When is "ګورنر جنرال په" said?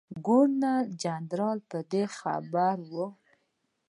0.25-1.77